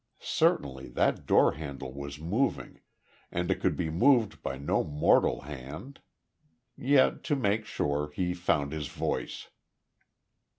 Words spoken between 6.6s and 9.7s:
Yet to make sure, he found his voice.